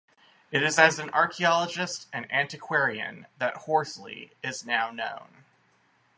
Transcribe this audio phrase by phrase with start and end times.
[0.51, 5.43] It is as an archaeologist and antiquarian that Horsley is now known.